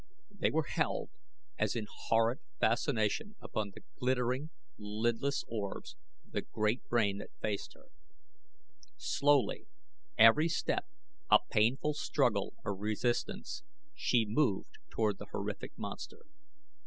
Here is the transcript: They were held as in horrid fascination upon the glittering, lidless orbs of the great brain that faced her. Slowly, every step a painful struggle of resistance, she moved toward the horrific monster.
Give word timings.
They 0.31 0.49
were 0.49 0.63
held 0.63 1.11
as 1.59 1.75
in 1.75 1.85
horrid 1.87 2.39
fascination 2.59 3.35
upon 3.39 3.69
the 3.75 3.83
glittering, 3.99 4.49
lidless 4.79 5.43
orbs 5.47 5.95
of 6.25 6.31
the 6.31 6.41
great 6.41 6.83
brain 6.89 7.19
that 7.19 7.29
faced 7.39 7.75
her. 7.75 7.85
Slowly, 8.97 9.67
every 10.17 10.47
step 10.49 10.87
a 11.29 11.37
painful 11.51 11.93
struggle 11.93 12.55
of 12.65 12.79
resistance, 12.79 13.61
she 13.93 14.25
moved 14.27 14.79
toward 14.89 15.19
the 15.19 15.27
horrific 15.31 15.77
monster. 15.77 16.25